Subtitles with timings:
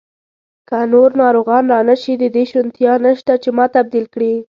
[0.69, 4.33] که نور ناروغان را نه شي، د دې شونتیا شته چې ما تبدیل کړي.